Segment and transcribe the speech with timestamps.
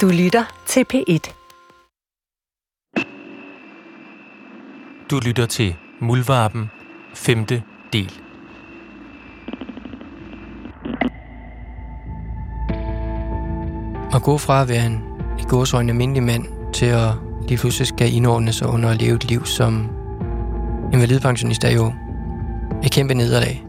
[0.00, 1.34] Du lytter til P1.
[5.10, 6.70] Du lytter til Muldvarpen,
[7.14, 8.20] femte del.
[14.14, 15.00] At gå fra at være en
[15.38, 17.10] i gåsøjne almindelig mand til at
[17.48, 19.88] lige pludselig skal indordne sig under at leve et liv som
[20.92, 21.92] invalidpensionist er jo
[22.84, 23.64] et kæmpe nederlag.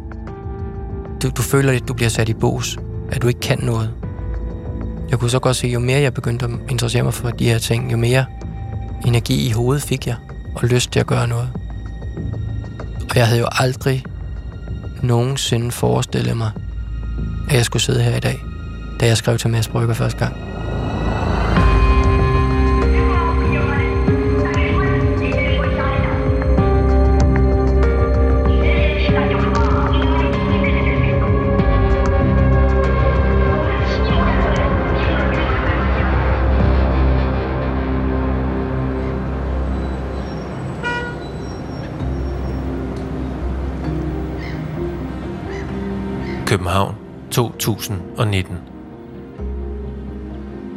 [1.23, 2.77] Du, du føler, at du bliver sat i bås,
[3.11, 4.04] at du ikke kan noget.
[5.09, 7.57] Jeg kunne så godt se, jo mere jeg begyndte at interessere mig for de her
[7.57, 8.25] ting, jo mere
[9.05, 10.15] energi i hovedet fik jeg,
[10.55, 11.49] og lyst til at gøre noget.
[13.09, 14.03] Og jeg havde jo aldrig
[15.03, 16.51] nogensinde forestillet mig,
[17.49, 18.39] at jeg skulle sidde her i dag,
[18.99, 20.54] da jeg skrev til Mads Brygger første gang.
[47.65, 48.57] 2019.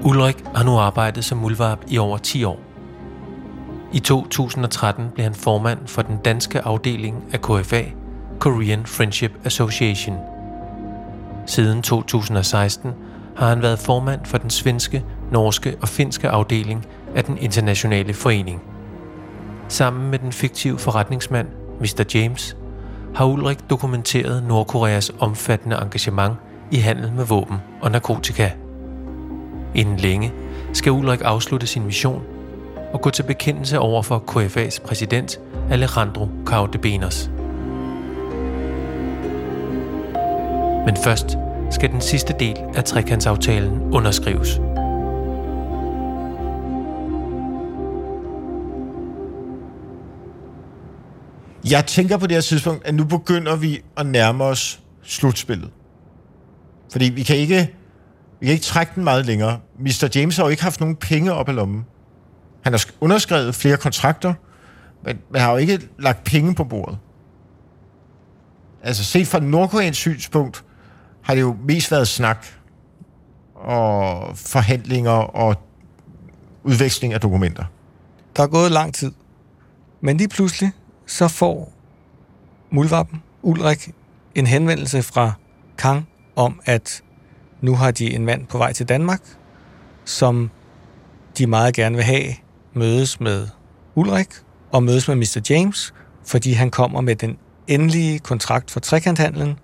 [0.05, 2.61] Ulrik har nu arbejdet som muldvarp i over 10 år.
[3.93, 7.83] I 2013 blev han formand for den danske afdeling af KFA,
[8.39, 10.17] Korean Friendship Association.
[11.47, 12.93] Siden 2016
[13.37, 18.63] har han været formand for den svenske, norske og finske afdeling af den internationale forening.
[19.69, 21.49] Sammen med den fiktive forretningsmand,
[21.81, 22.05] Mr.
[22.15, 22.57] James,
[23.15, 26.37] har Ulrik dokumenteret Nordkoreas omfattende engagement
[26.71, 28.51] i handel med våben og narkotika.
[29.75, 30.33] Inden længe
[30.73, 32.23] skal Ulrik afslutte sin mission
[32.93, 37.31] og gå til bekendelse over for KFA's præsident Alejandro Caudebenos.
[40.87, 41.39] Men først
[41.71, 44.61] skal den sidste del af trekantsaftalen underskrives.
[51.71, 55.71] Jeg tænker på det her tidspunkt, at nu begynder vi at nærme os slutspillet.
[56.91, 57.75] Fordi vi kan ikke,
[58.41, 59.61] vi kan ikke trække den meget længere.
[59.79, 60.11] Mr.
[60.15, 61.85] James har jo ikke haft nogen penge op i lommen.
[62.63, 64.35] Han har underskrevet flere kontrakter,
[65.05, 66.99] men, man har jo ikke lagt penge på bordet.
[68.83, 70.65] Altså set fra Nordkoreans synspunkt,
[71.23, 72.47] har det jo mest været snak
[73.55, 75.57] og forhandlinger og
[76.63, 77.65] udveksling af dokumenter.
[78.37, 79.13] Der er gået lang tid.
[80.01, 80.71] Men lige pludselig,
[81.07, 81.73] så får
[82.71, 83.95] Mulvappen Ulrik,
[84.35, 85.33] en henvendelse fra
[85.79, 87.03] Kang om, at
[87.61, 89.21] nu har de en mand på vej til Danmark,
[90.05, 90.51] som
[91.39, 92.35] de meget gerne vil have
[92.75, 93.49] mødes med
[93.95, 94.29] Ulrik
[94.73, 95.41] og mødes med Mr.
[95.51, 95.95] James,
[96.27, 99.59] fordi han kommer med den endelige kontrakt for trekanthandlen,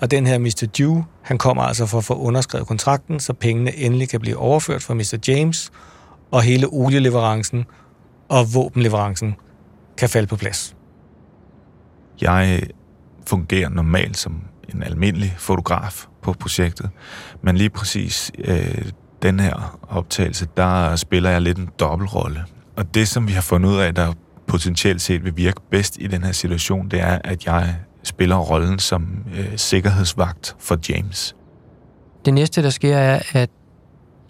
[0.00, 0.66] og den her Mr.
[0.78, 4.82] Dew, han kommer altså for at få underskrevet kontrakten, så pengene endelig kan blive overført
[4.82, 5.18] fra Mr.
[5.28, 5.70] James,
[6.30, 7.64] og hele olieleverancen
[8.28, 9.34] og våbenleverancen
[9.96, 10.76] kan falde på plads.
[12.20, 12.62] Jeg
[13.26, 14.42] fungerer normalt som
[14.74, 16.90] en almindelig fotograf på projektet,
[17.42, 18.84] men lige præcis øh,
[19.22, 22.44] den her optagelse, der spiller jeg lidt en dobbeltrolle.
[22.76, 24.12] Og det, som vi har fundet ud af, der
[24.46, 28.78] potentielt set vil virke bedst i den her situation, det er, at jeg spiller rollen
[28.78, 31.36] som øh, sikkerhedsvagt for James.
[32.24, 33.50] Det næste, der sker, er, at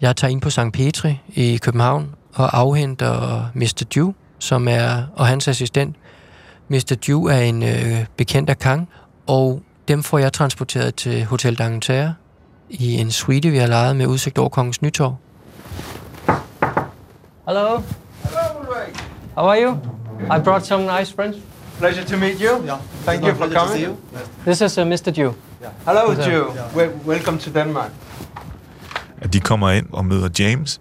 [0.01, 0.59] jeg tager ind på St.
[0.73, 3.83] Petri i København og afhenter Mr.
[3.95, 5.95] Dew, som er, og hans assistent.
[6.69, 6.97] Mr.
[7.07, 8.89] Dew er en øh, bekendt af Kang,
[9.27, 12.13] og dem får jeg transporteret til Hotel d'Angleterre
[12.69, 15.15] i en suite, vi har lejet med udsigt over Kongens Nytorv.
[17.47, 17.81] Hello.
[18.23, 19.03] Hello, Ulrich.
[19.37, 19.71] How are you?
[20.37, 21.37] I brought some nice friends.
[21.79, 22.65] Pleasure to meet you.
[22.65, 22.79] Yeah.
[23.05, 23.85] Thank you for coming.
[23.85, 23.95] you.
[24.45, 25.11] This is uh, Mr.
[25.11, 25.31] Dew.
[25.85, 26.31] Hello, Hello.
[26.31, 26.53] Joe.
[26.75, 27.91] Wel- welcome to Denmark.
[29.21, 30.79] At de kommer ind og møder James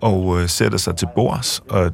[0.00, 1.92] og øh, sætter sig til bords, og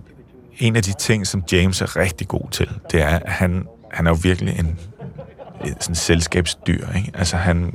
[0.58, 4.06] en af de ting, som James er rigtig god til, det er, at han, han
[4.06, 4.78] er jo virkelig en
[5.80, 6.86] sådan selskabsdyr.
[6.96, 7.10] Ikke?
[7.14, 7.74] Altså, han,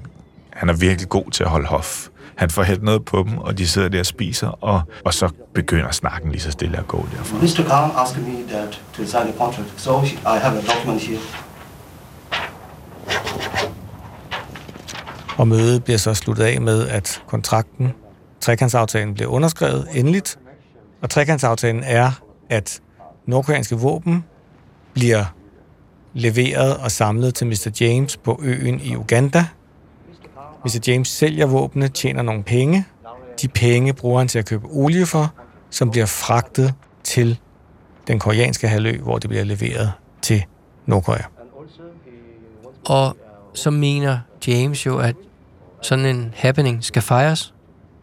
[0.49, 2.07] han er virkelig god til at holde hof.
[2.35, 5.29] Han får hældt noget på dem, og de sidder der og spiser, og, og så
[5.53, 7.37] begynder snakken lige så stille at gå derfra.
[7.37, 7.69] Mr.
[7.69, 11.19] Khan asked me that to sign a contract, so I have a document here.
[15.37, 17.93] Og mødet bliver så sluttet af med, at kontrakten,
[18.41, 20.39] trekantsaftalen, bliver underskrevet endeligt.
[21.01, 22.11] Og trekantsaftalen er,
[22.49, 22.79] at
[23.25, 24.25] nordkoreanske våben
[24.93, 25.25] bliver
[26.13, 27.77] leveret og samlet til Mr.
[27.81, 29.45] James på øen i Uganda.
[30.65, 30.79] Mr.
[30.87, 32.85] James sælger våbne, tjener nogle penge.
[33.41, 35.33] De penge bruger han til at købe olie for,
[35.69, 36.73] som bliver fragtet
[37.03, 37.39] til
[38.07, 39.91] den koreanske halvø, hvor det bliver leveret
[40.21, 40.43] til
[40.85, 41.23] Nordkorea.
[42.85, 43.17] Og
[43.53, 45.15] så mener James jo, at
[45.81, 47.53] sådan en happening skal fejres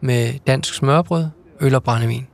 [0.01, 1.25] med dansk smørbrød
[1.61, 2.27] øl og brændevin.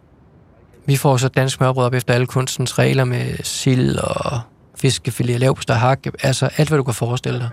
[0.85, 4.39] Vi får så dansk smørbrød op efter alle kunstens regler med sild og
[4.77, 7.49] fiskefilet, lav på hak, altså alt, hvad du kan forestille dig.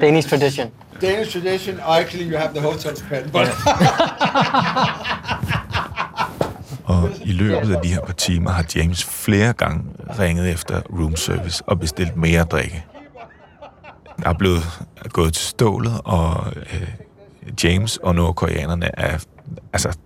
[0.00, 0.70] Danish tradition.
[1.00, 1.80] Danish tradition.
[1.86, 3.48] Actually, you have the hotel's pen, but
[6.84, 9.84] Og i løbet af de her par timer har James flere gange
[10.18, 12.84] ringet efter room service og bestilt mere drikke.
[14.22, 14.62] Der er blevet
[15.08, 16.88] gået til stålet, og øh,
[17.64, 19.18] James og nordkoreanerne er,
[19.72, 19.98] altså,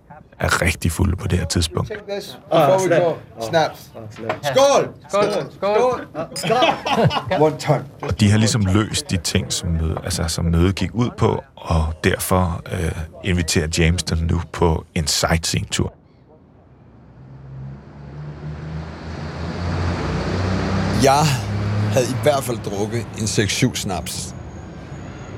[0.43, 1.89] er rigtig fulde på det her tidspunkt.
[1.89, 3.13] take this before we go.
[3.49, 3.91] Snaps.
[4.43, 4.89] Skål!
[5.09, 5.51] Skål.
[6.35, 7.41] Skål.
[7.41, 7.85] One time.
[8.01, 11.43] Og de har ligesom løst de ting, som, møde, altså, som mødet gik ud på,
[11.55, 12.91] og derfor øh,
[13.23, 15.93] inviterer James dem nu på en sightseeing-tur.
[21.03, 21.25] Jeg
[21.91, 24.35] havde i hvert fald drukket en 6-7 snaps.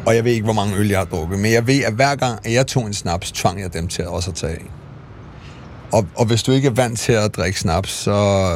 [0.06, 2.16] Og jeg ved ikke, hvor mange øl jeg har drukket, men jeg ved, at hver
[2.16, 4.70] gang, at jeg tog en snaps, tvang jeg dem til at også at tage en.
[5.92, 8.50] Og, og hvis du ikke er vant til at drikke snaps, så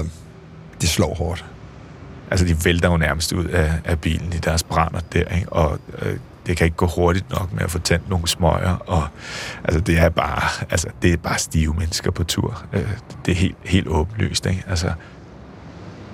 [0.81, 1.45] det slår hårdt.
[2.31, 5.53] Altså, de vælter jo nærmest ud af, af bilen i deres brænder der, ikke?
[5.53, 9.03] og øh, det kan ikke gå hurtigt nok med at få tændt nogle smøger, og
[9.63, 12.63] altså, det er bare, altså, det er bare stive mennesker på tur.
[12.73, 12.89] Øh,
[13.25, 14.63] det er helt, helt åbenlyst, ikke?
[14.67, 14.91] Altså,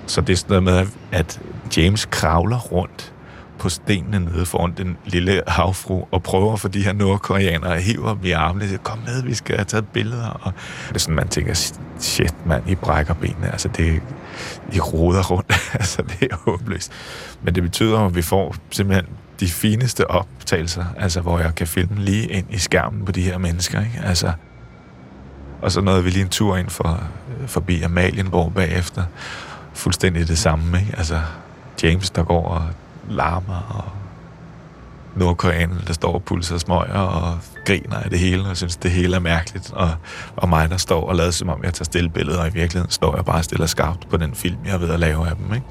[0.06, 1.40] så det er sådan noget med, at
[1.76, 3.12] James kravler rundt
[3.58, 8.08] på stenene nede foran den lille havfru og prøver for de her nordkoreanere at hive
[8.08, 8.68] dem i armene.
[8.68, 10.28] Siger, Kom med, vi skal have taget billeder.
[10.28, 10.52] Og
[10.88, 13.52] det er sådan, man tænker, shit mand, I brækker benene.
[13.52, 14.02] Altså, det,
[14.72, 15.52] I roder rundt.
[15.80, 16.92] altså, det er håbløst.
[17.42, 19.06] Men det betyder, at vi får simpelthen
[19.40, 23.38] de fineste optagelser, altså, hvor jeg kan filme lige ind i skærmen på de her
[23.38, 23.80] mennesker.
[23.80, 24.00] Ikke?
[24.04, 24.32] Altså,
[25.62, 27.08] og så nåede vi lige en tur ind for,
[27.40, 29.02] øh, forbi Amalienborg bagefter.
[29.74, 30.94] Fuldstændig det samme, ikke?
[30.98, 31.20] Altså,
[31.82, 32.62] James, der går og
[33.08, 33.84] larmer, og
[35.16, 39.16] nordkoreaner, der står og pulser smøger og griner af det hele, og synes, det hele
[39.16, 39.72] er mærkeligt.
[39.72, 39.90] Og,
[40.36, 42.90] og mig, der står og lader som om, jeg tager stille billeder, og i virkeligheden
[42.90, 45.54] står jeg bare stille skarpt på den film, jeg er ved at lave af dem,
[45.54, 45.66] ikke?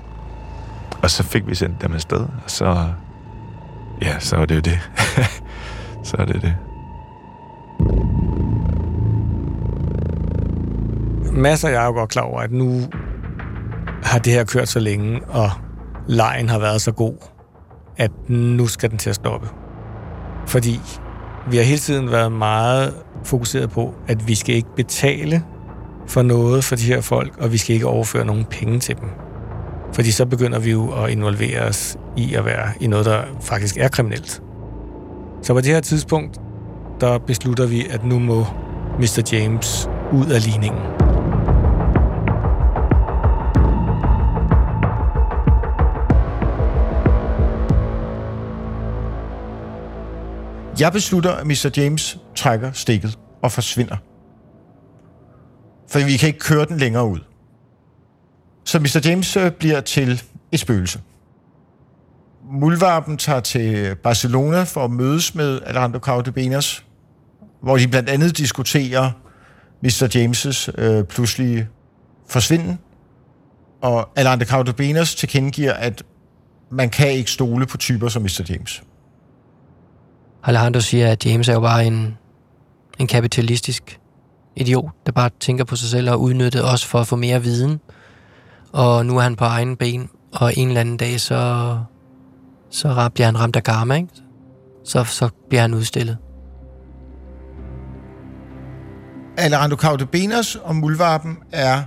[1.01, 2.87] Og så fik vi sendt dem afsted, og så...
[4.01, 4.89] Ja, så er det jo det.
[6.07, 6.55] så er det det.
[11.31, 12.81] Masser jeg er jo godt klar over, at nu
[14.03, 15.51] har det her kørt så længe, og
[16.07, 17.15] lejen har været så god,
[17.97, 19.47] at nu skal den til at stoppe.
[20.47, 20.79] Fordi
[21.49, 22.93] vi har hele tiden været meget
[23.23, 25.43] fokuseret på, at vi skal ikke betale
[26.07, 29.09] for noget for de her folk, og vi skal ikke overføre nogen penge til dem.
[29.93, 33.77] Fordi så begynder vi jo at involvere os i at være i noget, der faktisk
[33.77, 34.41] er kriminelt.
[35.41, 36.37] Så på det her tidspunkt,
[37.01, 38.45] der beslutter vi, at nu må
[38.99, 39.29] Mr.
[39.33, 41.04] James ud af ligningen.
[50.79, 51.71] Jeg beslutter, at Mr.
[51.77, 53.97] James trækker stikket og forsvinder.
[55.89, 57.19] For vi kan ikke køre den længere ud.
[58.65, 59.01] Så Mr.
[59.05, 61.01] James øh, bliver til et spøgelse.
[62.51, 66.85] Mulvarpen tager til Barcelona for at mødes med Alejandro Caudebenas,
[67.61, 69.11] hvor de blandt andet diskuterer
[69.83, 70.07] Mr.
[70.15, 71.67] James' øh, pludselige
[72.27, 72.79] forsvinden.
[73.81, 76.03] Og Alejandro Caudebenas tilkendegiver, at
[76.71, 78.45] man kan ikke stole på typer som Mr.
[78.49, 78.83] James.
[80.45, 82.17] Alejandro siger, at James er jo bare en,
[82.99, 83.99] en kapitalistisk
[84.55, 87.79] idiot, der bare tænker på sig selv og udnytter os for at få mere viden.
[88.71, 91.77] Og nu er han på egen ben, og en eller anden dag, så,
[92.69, 94.09] så bliver han ramt af karma, ikke?
[94.83, 96.17] Så, så bliver han udstillet.
[99.37, 101.83] Alejandro Caudebenas og Muldvarpen er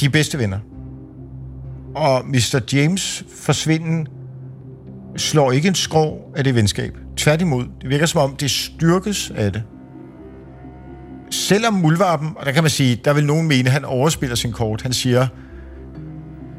[0.00, 0.58] de bedste venner.
[1.94, 2.60] Og Mr.
[2.72, 4.08] James forsvinden
[5.16, 6.96] slår ikke en skrå af det venskab.
[7.16, 9.62] Tværtimod, det virker som om, det styrkes af det.
[11.30, 14.52] Selvom Muldvarpen, og der kan man sige, der vil nogen mene, at han overspiller sin
[14.52, 14.82] kort.
[14.82, 15.26] Han siger,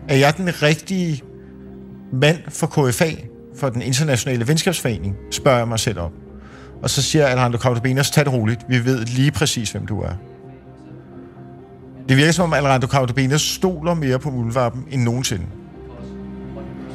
[0.08, 1.22] er jeg den rigtige
[2.14, 3.10] mand for KFA,
[3.58, 6.12] for den internationale venskabsforening, spørger jeg mig selv om.
[6.84, 10.14] Og så siger Alejandro Caudebenas, tag det roligt, vi ved lige præcis, hvem du er.
[12.10, 15.46] Det virker som om Alejandro Caudebenas stoler mere på Muldvarpen end nogensinde.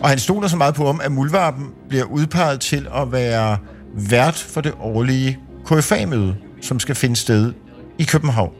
[0.02, 3.58] Og han stoler så meget på ham, at Muldvarpen bliver udpeget til at være
[3.94, 7.52] vært for det årlige KFA-møde, som skal finde sted
[7.98, 8.52] i København.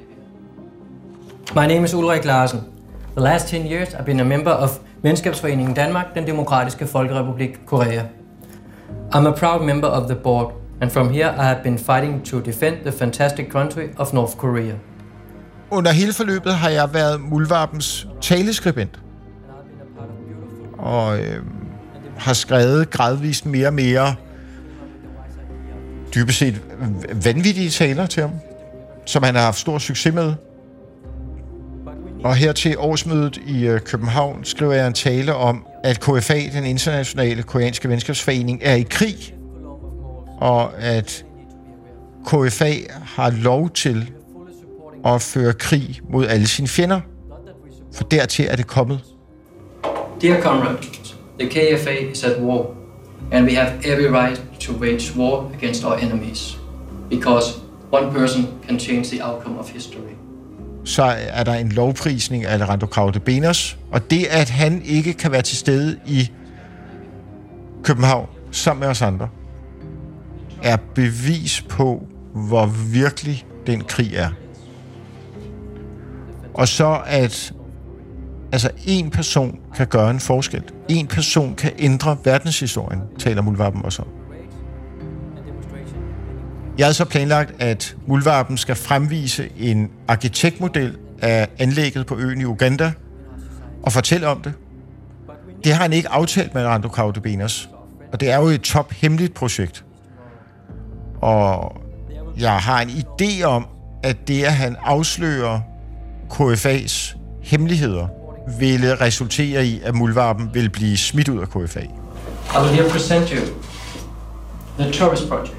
[1.54, 2.60] My name is Ulrik Larsen.
[3.16, 4.70] The last 10 years I've been a member of
[5.02, 8.02] Venskabsforeningen Danmark, den demokratiske folkerepublik Korea.
[9.14, 12.40] I'm a proud member of the board, and from here I have been fighting to
[12.40, 14.74] defend the fantastic country of North Korea.
[15.70, 19.00] Under hele forløbet har jeg været Muldvarpens taleskribent.
[20.82, 21.42] Og øh,
[22.18, 24.14] har skrevet gradvist mere og mere
[26.14, 26.62] dybest set
[27.24, 28.32] vanvittige taler til ham.
[29.06, 30.34] som han har haft stor succes med.
[32.24, 36.64] Og her til årsmødet i øh, København skriver jeg en tale om, at KFA, den
[36.64, 39.34] internationale koreanske venskabsforening, er i krig,
[40.38, 41.24] og at
[42.26, 42.72] KFA
[43.02, 44.10] har lov til
[45.04, 47.00] at føre krig mod alle sine fjender,
[47.94, 49.00] for dertil er det kommet.
[50.20, 52.76] Dear comrades, the KFA is at war,
[53.32, 56.58] and we have every right to wage war against our enemies,
[57.08, 57.60] because
[57.90, 60.16] one person can change the outcome of history.
[60.84, 65.32] så er der en lovprisning af Alejandro Kraute Benos, og det, at han ikke kan
[65.32, 66.30] være til stede i
[67.82, 69.28] København sammen med os andre,
[70.62, 74.30] er bevis på, hvor virkelig den krig er.
[76.54, 77.52] Og så at
[78.52, 80.62] altså en person kan gøre en forskel.
[80.88, 84.08] En person kan ændre verdenshistorien, taler Muldvarpen også om.
[86.78, 92.44] Jeg har så planlagt, at Muldvarpen skal fremvise en arkitektmodel af anlægget på øen i
[92.44, 92.92] Uganda
[93.82, 94.52] og fortælle om det.
[95.64, 97.70] Det har han ikke aftalt med Rando Kaudebenos,
[98.12, 99.84] og det er jo et top hemmeligt projekt.
[101.20, 101.76] Og
[102.38, 103.66] jeg har en idé om,
[104.02, 105.60] at det, at han afslører
[106.32, 108.08] KFA's hemmeligheder,
[108.58, 111.80] ville resultere i, at Mulvarpen vil blive smidt ud af KFA.
[111.80, 111.86] I
[112.62, 113.40] will here present you
[114.78, 115.56] the tourist project.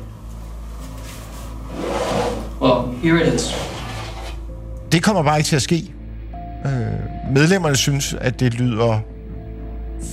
[2.61, 3.55] Well, here it is.
[4.91, 5.93] Det kommer bare ikke til at ske.
[6.65, 6.71] Øh,
[7.33, 8.99] medlemmerne synes, at det lyder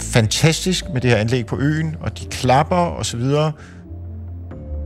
[0.00, 3.52] fantastisk med det her anlæg på øen, og de klapper og så videre.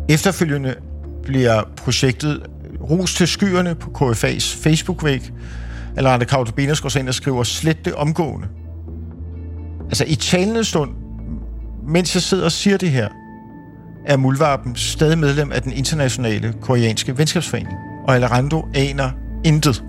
[0.08, 0.74] Efterfølgende
[1.22, 2.42] bliver projektet
[2.90, 5.32] ros til skyerne på KFA's Facebook-væg.
[5.96, 8.48] Eller Arne Kautobenes går så ind og skriver, slet det omgående.
[9.84, 10.90] Altså i talende stund,
[11.88, 13.08] mens jeg sidder og siger det her,
[14.06, 17.76] er Mulvarpen stadig medlem af den internationale koreanske venskabsforening.
[18.08, 19.10] Og Alarando aner
[19.44, 19.84] intet.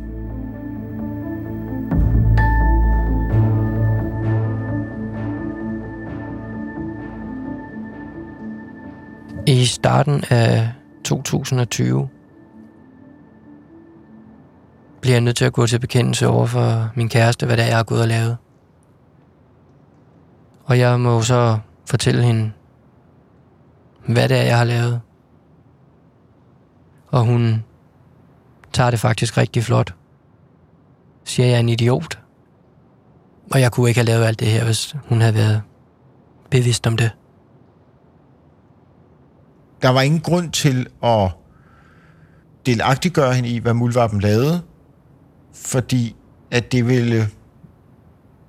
[9.47, 10.69] I starten af
[11.03, 12.09] 2020
[15.03, 17.67] bliver jeg nødt til at gå til bekendelse over for min kæreste, hvad det er,
[17.67, 18.37] jeg har gået og lavet.
[20.65, 22.51] Og jeg må så fortælle hende,
[24.07, 25.01] hvad det er, jeg har lavet.
[27.07, 27.63] Og hun
[28.73, 29.95] tager det faktisk rigtig flot.
[31.23, 32.19] Siger, jeg er en idiot.
[33.51, 35.61] Og jeg kunne ikke have lavet alt det her, hvis hun havde været
[36.49, 37.11] bevidst om det.
[39.81, 41.31] Der var ingen grund til at
[42.65, 44.61] delagtiggøre hende i, hvad muldvarpen lavede,
[45.53, 46.15] fordi
[46.51, 47.29] at det ville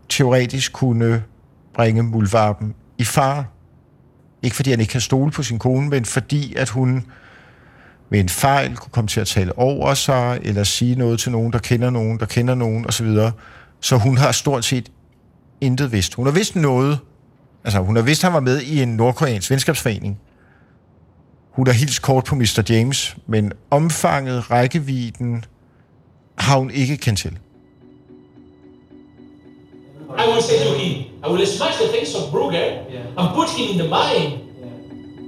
[0.08, 1.22] teoretisk kunne
[1.74, 3.44] bringe muldvarpen i fare.
[4.42, 7.06] Ikke fordi han ikke kan stole på sin kone, men fordi at hun
[8.10, 11.52] ved en fejl kunne komme til at tale over sig, eller sige noget til nogen,
[11.52, 13.16] der kender nogen, der kender nogen, osv.
[13.80, 14.92] Så hun har stort set
[15.60, 16.14] intet vidst.
[16.14, 16.98] Hun har vidst noget.
[17.64, 20.18] Altså, hun har vidst, at han var med i en nordkoreansk venskabsforening.
[21.50, 22.62] Hun har hilst kort på Mr.
[22.68, 25.44] James, men omfanget, rækkevidden,
[26.36, 27.38] har hun ikke kendt til.
[30.18, 32.66] I will say to him, I will smash the face of Brugger
[33.18, 34.38] and put him in the mine.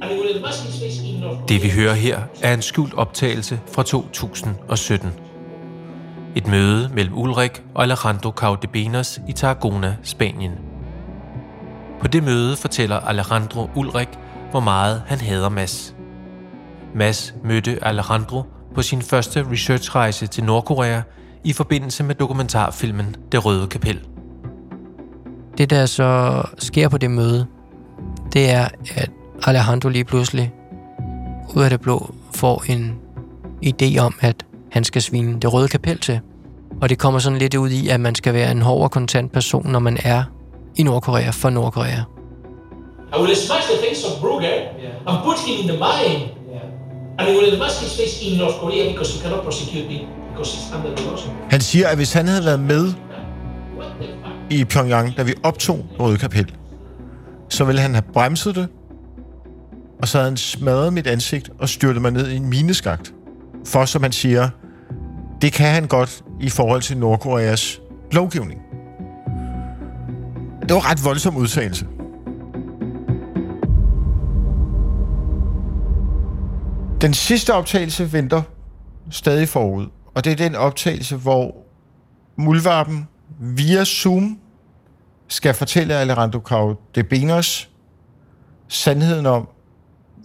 [0.03, 2.95] And I will smash his face in North Det vi hører her er en skjult
[2.95, 5.13] optagelse fra 2017.
[6.37, 10.53] Et møde mellem Ulrik og Alejandro Caudebenas i Tarragona, Spanien.
[12.01, 14.09] På det møde fortæller Alejandro Ulrik,
[14.51, 15.95] hvor meget han hader Mads.
[16.95, 18.43] Mads mødte Alejandro
[18.77, 21.01] på sin første researchrejse til Nordkorea
[21.45, 24.01] i forbindelse med dokumentarfilmen Det Røde Kapel.
[25.59, 27.47] Det, der så sker på det møde,
[28.33, 29.11] det er, at
[29.47, 30.53] Alejandro lige pludselig
[31.55, 32.99] ud af det blå får en
[33.67, 36.21] idé om, at han skal svine det røde kapel til.
[36.83, 39.33] Og det kommer sådan lidt ud i, at man skal være en hård og kontant
[39.33, 40.25] person, når man er
[40.77, 42.01] i Nordkorea for Nordkorea.
[43.17, 44.55] I will smash the face of Brugger
[45.07, 46.46] and put him in the mine.
[47.19, 49.99] And I will smash his face in North Korea because he cannot prosecute me
[50.31, 51.29] because it's under the laws.
[51.51, 52.93] Han siger, at hvis han havde været med
[54.51, 56.55] i Pyongyang, da vi optog Røde Kapel,
[57.49, 58.69] så ville han have bremset det,
[60.03, 63.13] og så havde han smadret mit ansigt og styrtet mig ned i en mineskagt.
[63.67, 64.49] For, som han siger,
[65.43, 67.81] det kan han godt i forhold til Nordkoreas
[68.13, 68.61] lovgivning.
[70.63, 71.87] Det var ret voldsom udtalelse.
[77.07, 78.43] Den sidste optagelse venter
[79.11, 81.57] stadig forud, og det er den optagelse, hvor
[82.37, 83.09] Mulvarpen
[83.41, 84.39] via Zoom
[85.29, 87.71] skal fortælle Alejandro De Benos
[88.69, 89.49] sandheden om,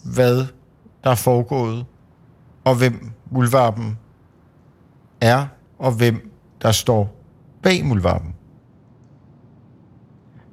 [0.04, 0.38] hvad
[1.04, 1.86] der er foregået,
[2.64, 3.98] og hvem Mulvarpen
[5.22, 5.46] er,
[5.80, 7.16] og hvem der står
[7.64, 8.36] bag muldvarpen.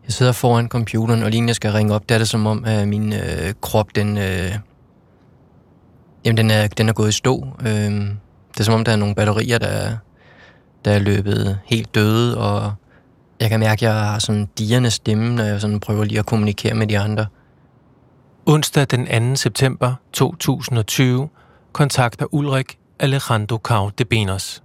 [0.04, 2.64] Jeg sidder foran computeren, og lige jeg skal ringe op, der er det som om,
[2.64, 4.58] at min øh, krop, den, øh,
[6.24, 7.46] jamen, den, er, den er gået i stå.
[7.60, 8.18] Øhm,
[8.52, 9.96] det er som om, der er nogle batterier, der,
[10.84, 12.72] der er løbet helt døde, og
[13.40, 16.26] jeg kan mærke, at jeg har sådan dierne stemme, når jeg sådan prøver lige at
[16.26, 17.26] kommunikere med de andre.
[18.46, 19.36] Onsdag den 2.
[19.36, 21.28] september 2020
[21.72, 24.62] kontakter Ulrik Alejandro Cau de Benos.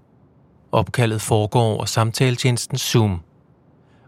[0.72, 3.22] Opkaldet foregår over samtaletjenesten Zoom.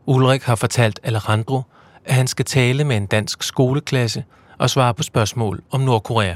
[0.05, 1.61] Ulrik har fortalt Alejandro,
[2.05, 4.23] at han skal tale med en dansk skoleklasse
[4.57, 6.35] og svare på spørgsmål om Nordkorea.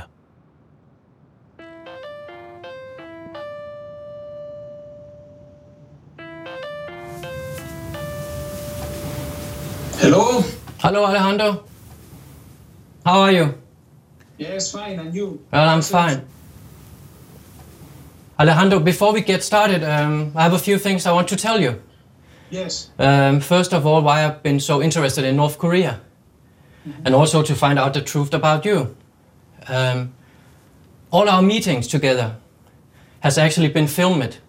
[10.90, 11.06] Hello?
[11.06, 11.66] Alejandro.
[13.06, 13.54] How are you?
[14.40, 15.40] Yes, fine, and you?
[15.52, 16.26] Well, I'm fine.
[18.40, 21.62] Alejandro, before we get started, um, I have a few things I want to tell
[21.62, 21.80] you.
[22.50, 22.90] Yes.
[22.98, 26.02] Um, first of all, why I've been so interested in North Korea,
[27.06, 28.98] and also to find out the truth about you.
[29.68, 30.14] Um,
[31.12, 32.38] all our meetings together
[33.20, 34.40] has actually been filmed,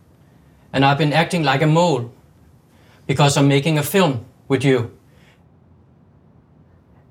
[0.73, 2.11] and I've been acting like a mole
[3.07, 4.91] because I'm making a film with you.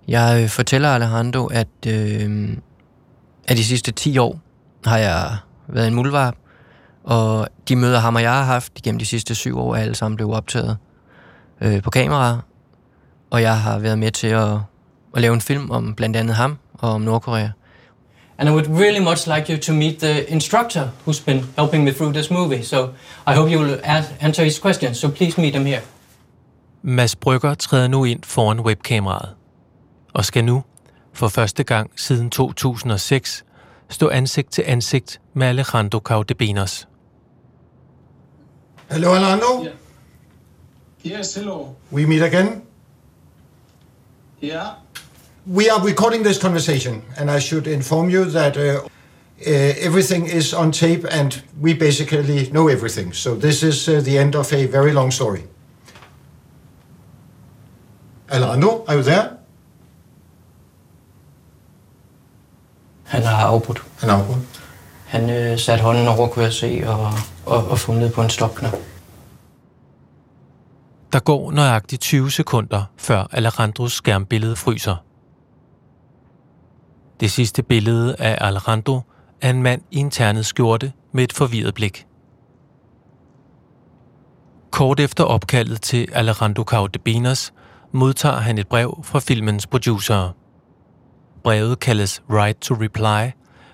[0.10, 2.50] Jeg øh, fortæller Alejandro, at, øh,
[3.48, 4.40] at de sidste 10 år
[4.86, 5.38] har jeg
[5.68, 6.36] været en muldvarp,
[7.04, 9.96] og de møder ham og jeg har haft igennem de sidste syv år, er alle
[9.96, 10.78] sammen blevet optaget
[11.62, 12.40] øh, på kamera,
[13.30, 14.54] og jeg har været med til at,
[15.16, 17.50] at lave en film om blandt andet ham og om Nordkorea.
[18.38, 21.92] And I would really much like you to meet the instructor who's been helping me
[21.92, 22.64] through this movie.
[22.64, 22.88] So
[23.28, 23.80] I hope you will
[24.20, 24.98] answer his questions.
[24.98, 25.82] So please meet him here.
[26.82, 29.39] Mads Brygger træder nu ind foran webkameraet
[30.14, 30.64] og skal nu,
[31.14, 33.44] for første gang siden 2006,
[33.90, 36.88] stå ansigt til ansigt med Alejandro Caudebenos.
[38.92, 39.64] Hello, Alejandro.
[39.64, 41.20] Yeah.
[41.20, 41.76] Yes, hello.
[41.92, 42.62] We meet again.
[44.44, 44.68] Yeah.
[45.46, 50.54] We are recording this conversation, and I should inform you that uh, uh, everything is
[50.54, 53.14] on tape, and we basically know everything.
[53.14, 55.44] So this is uh, the end of a very long story.
[58.32, 59.39] Alejandro, are you there?
[63.10, 63.84] Han har afbrudt.
[64.00, 64.40] Han har afbrudt.
[65.06, 67.12] Han øh, satte hånden over, kunne jeg se, og,
[67.46, 68.74] og, og fundet på en stopknap.
[71.14, 74.96] Der går nøjagtigt 20 sekunder, før Alejandros skærmbillede fryser.
[77.20, 79.02] Det sidste billede af Alejandro
[79.42, 82.06] er en mand i en ternet skjorte med et forvirret blik.
[84.72, 87.54] Kort efter opkaldet til Alejandro Caudebenas
[87.92, 90.32] modtager han et brev fra filmens producer.
[91.44, 93.32] Brevet kaldes Right to Reply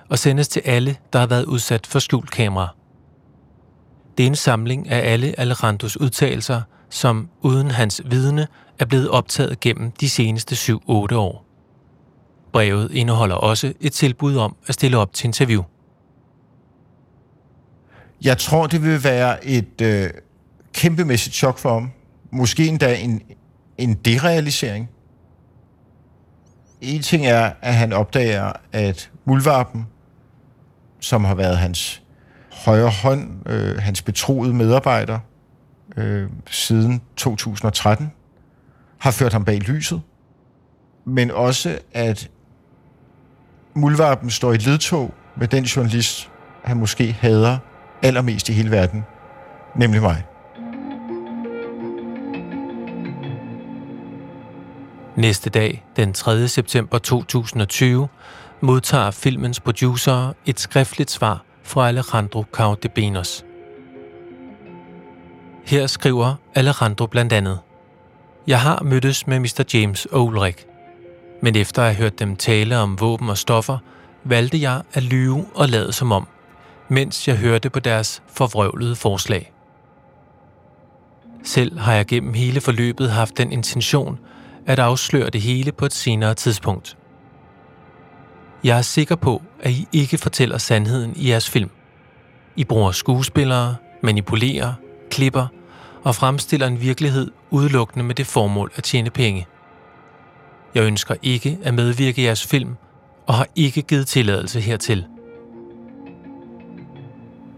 [0.10, 2.76] og sendes til alle, der har været udsat for skjult kamera.
[4.18, 8.48] Det er en samling af alle Alejandros udtalelser, som uden hans vidne
[8.80, 10.78] er blevet optaget gennem de seneste 7-8
[11.16, 11.46] år.
[12.52, 15.64] Brevet indeholder også et tilbud om at stille op til interview.
[18.24, 20.10] Jeg tror, det vil være et øh,
[20.74, 21.92] kæmpemæssigt chok for ham.
[22.32, 23.22] Måske endda en,
[23.78, 24.90] en derealisering.
[26.82, 29.88] En ting er, at han opdager, at muldvarpen,
[31.00, 32.04] som har været hans
[32.66, 35.20] højre hånd, øh, hans betroede medarbejder
[35.98, 38.12] øh, siden 2013,
[39.00, 40.02] har ført ham bag lyset.
[41.06, 42.30] Men også, at
[43.74, 46.30] muldvarpen står i ledtog med den journalist,
[46.64, 47.58] han måske hader
[48.04, 49.04] allermest i hele verden,
[49.76, 50.24] nemlig mig.
[55.16, 56.48] Næste dag, den 3.
[56.48, 58.08] september 2020,
[58.62, 63.46] modtager filmens producer et skriftligt svar fra Alejandro Caudebenos.
[65.66, 67.60] Her skriver Alejandro blandt andet,
[68.48, 69.64] Jeg har mødtes med Mr.
[69.74, 70.66] James Ulrich,
[71.42, 73.78] men efter at have hørt dem tale om våben og stoffer,
[74.24, 76.28] valgte jeg at lyve og lade som om,
[76.90, 79.52] mens jeg hørte på deres forvrøvlede forslag.
[81.44, 84.20] Selv har jeg gennem hele forløbet haft den intention
[84.66, 86.98] at afsløre det hele på et senere tidspunkt.
[88.64, 91.70] Jeg er sikker på, at I ikke fortæller sandheden i jeres film.
[92.56, 94.74] I bruger skuespillere, manipulerer,
[95.12, 95.48] klipper
[96.04, 99.48] og fremstiller en virkelighed udelukkende med det formål at tjene penge.
[100.76, 102.76] Jeg ønsker ikke at medvirke i jeres film
[103.28, 105.06] og har ikke givet tilladelse hertil.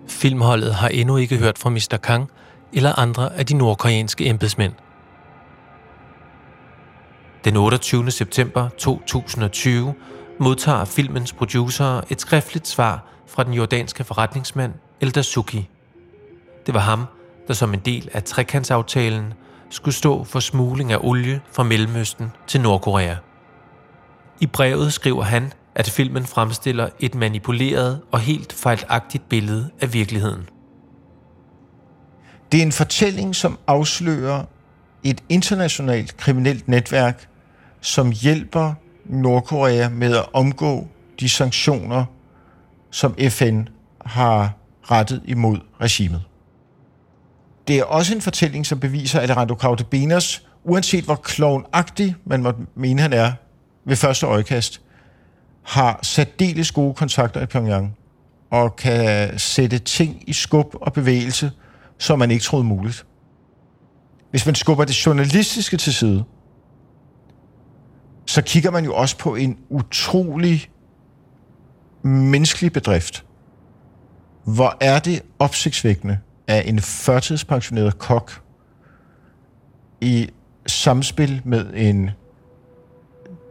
[0.07, 1.97] Filmholdet har endnu ikke hørt fra Mr.
[2.03, 2.29] Kang
[2.73, 4.73] eller andre af de nordkoreanske embedsmænd.
[7.47, 8.11] Den 28.
[8.11, 9.93] september 2020
[10.39, 15.69] modtager filmens producer et skriftligt svar fra den jordanske forretningsmand Elda Suki.
[16.65, 17.05] det var ham,
[17.47, 19.33] der som en del af trekantsaftalen
[19.69, 23.15] skulle stå for smugling af olie fra Mellemøsten til Nordkorea.
[24.39, 30.49] I brevet skriver han, at filmen fremstiller et manipuleret og helt fejlagtigt billede af virkeligheden.
[32.51, 34.43] Det er en fortælling, som afslører
[35.03, 37.27] et internationalt kriminelt netværk,
[37.81, 38.73] som hjælper
[39.05, 40.87] Nordkorea med at omgå
[41.19, 42.05] de sanktioner,
[42.91, 43.61] som FN
[44.05, 44.51] har
[44.91, 46.23] rettet imod regimet.
[47.67, 52.59] Det er også en fortælling, som beviser, at Rando Caudebenas, uanset hvor klovnagtig man måtte
[52.75, 53.31] mene, han er
[53.85, 54.81] ved første øjekast,
[55.63, 57.97] har særdeles gode kontakter i Pyongyang
[58.51, 61.51] og kan sætte ting i skub og bevægelse,
[61.97, 63.05] som man ikke troede muligt.
[64.31, 66.23] Hvis man skubber det journalistiske til side,
[68.27, 70.71] så kigger man jo også på en utrolig
[72.01, 73.25] menneskelig bedrift.
[74.43, 78.41] Hvor er det opsigtsvækkende, at en førtidspensioneret kok
[80.01, 80.29] i
[80.67, 82.09] samspil med en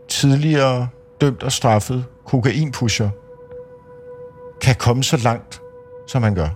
[0.09, 0.89] tidligere
[1.21, 3.09] dømt og straffet kokainpusher
[4.61, 5.61] kan komme så langt,
[6.09, 6.49] som han gør.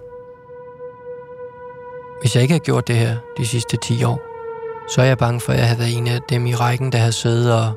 [2.20, 4.20] Hvis jeg ikke havde gjort det her de sidste 10 år,
[4.94, 6.98] så er jeg bange for, at jeg havde været en af dem i rækken, der
[6.98, 7.72] havde siddet og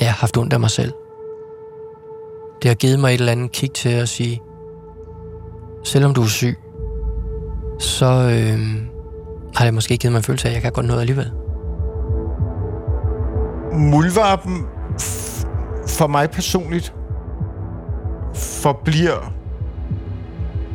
[0.00, 0.92] ja, haft ondt af mig selv.
[2.62, 4.40] Det har givet mig et eller andet kig til at sige,
[5.84, 6.58] selvom du er syg,
[7.78, 8.58] så øh,
[9.56, 11.32] har det måske givet mig en følelse af, at jeg kan godt noget alligevel.
[13.72, 14.66] Muldvarpen
[15.88, 16.94] for mig personligt
[18.34, 19.32] forbliver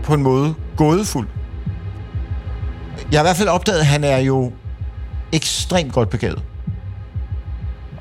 [0.03, 1.27] på en måde gådefuld.
[3.11, 4.51] Jeg har i hvert fald opdaget, at han er jo
[5.33, 6.43] ekstremt godt begavet.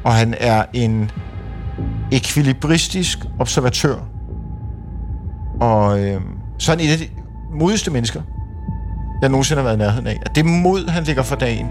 [0.05, 1.11] Og han er en
[2.13, 3.97] ekvilibristisk observatør.
[5.61, 6.21] Og øh,
[6.59, 7.09] så er han et af de
[7.53, 8.23] modigste mennesker,
[9.23, 10.19] jeg nogensinde har været i nærheden af.
[10.27, 11.67] At det mod, han ligger for dagen,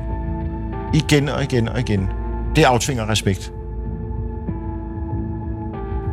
[0.93, 2.09] igen og igen og igen,
[2.55, 3.53] det aftvinger respekt.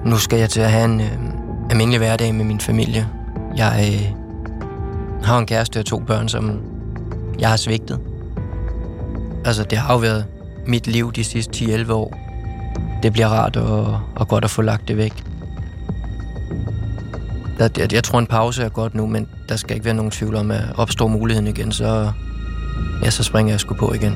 [0.07, 1.07] Nu skal jeg til at have en øh,
[1.71, 3.09] almindelig hverdag med min familie.
[3.57, 4.17] Jeg øh,
[5.27, 6.61] har en kæreste og to børn, som
[7.39, 8.01] jeg har svigtet.
[9.45, 10.27] Altså, det har jo været
[10.67, 12.19] mit liv de sidste 10-11 år.
[13.03, 15.25] Det bliver rart og, og godt at få lagt det væk.
[17.59, 20.11] Der, jeg, jeg tror, en pause er godt nu, men der skal ikke være nogen
[20.11, 22.13] tvivl om, at opstår muligheden igen, så,
[23.03, 24.15] ja, så springer jeg sgu på igen.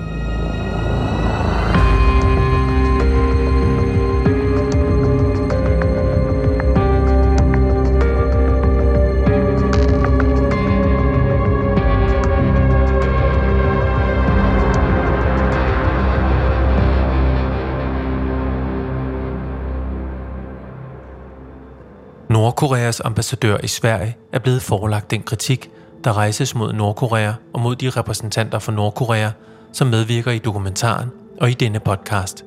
[22.59, 25.71] Nordkoreas ambassadør i Sverige er blevet forelagt den kritik,
[26.05, 29.31] der rejses mod Nordkorea og mod de repræsentanter for Nordkorea,
[29.73, 31.09] som medvirker i dokumentaren
[31.41, 32.45] og i denne podcast.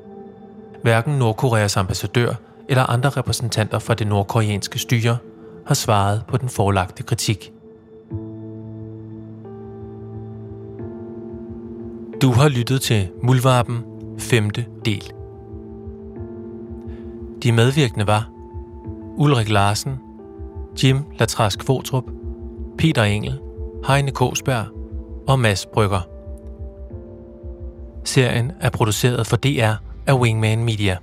[0.84, 2.34] Hverken Nordkoreas ambassadør
[2.70, 5.18] eller andre repræsentanter fra det nordkoreanske styre
[5.68, 7.52] har svaret på den forelagte kritik.
[12.22, 13.84] Du har lyttet til Mulvarpen
[14.20, 14.50] 5.
[14.86, 15.12] del.
[17.44, 18.41] De medvirkende var
[19.18, 20.00] Ulrik Larsen,
[20.84, 22.04] Jim Latrask Fotrup,
[22.78, 23.40] Peter Engel,
[23.88, 24.66] Heine Kåsberg
[25.28, 26.02] og Mads Brygger.
[28.06, 29.74] Serien er produceret for DR
[30.08, 30.98] af Wingman Media.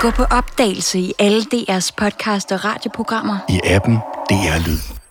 [0.00, 3.38] Gå på opdagelse i alle DR's podcast og radioprogrammer.
[3.48, 3.96] I appen
[4.30, 5.01] DR Lyd.